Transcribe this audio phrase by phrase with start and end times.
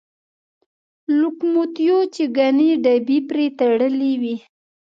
[1.19, 4.35] لوکوموتیو چې ګڼې ډبې پرې تړلې وې.